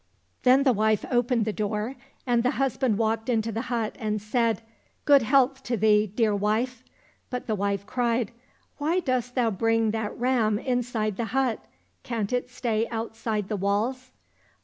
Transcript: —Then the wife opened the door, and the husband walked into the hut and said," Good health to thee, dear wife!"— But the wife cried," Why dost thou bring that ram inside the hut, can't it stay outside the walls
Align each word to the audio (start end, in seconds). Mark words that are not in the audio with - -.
—Then 0.45 0.63
the 0.63 0.73
wife 0.73 1.05
opened 1.11 1.45
the 1.45 1.53
door, 1.53 1.93
and 2.25 2.41
the 2.41 2.49
husband 2.57 2.97
walked 2.97 3.29
into 3.29 3.51
the 3.51 3.61
hut 3.69 3.95
and 3.99 4.19
said," 4.19 4.63
Good 5.05 5.21
health 5.21 5.61
to 5.65 5.77
thee, 5.77 6.07
dear 6.07 6.35
wife!"— 6.35 6.83
But 7.29 7.45
the 7.45 7.53
wife 7.53 7.85
cried," 7.85 8.31
Why 8.79 8.99
dost 8.99 9.35
thou 9.35 9.51
bring 9.51 9.91
that 9.91 10.17
ram 10.17 10.57
inside 10.57 11.17
the 11.17 11.25
hut, 11.37 11.63
can't 12.01 12.33
it 12.33 12.49
stay 12.49 12.87
outside 12.87 13.47
the 13.47 13.55
walls 13.57 14.09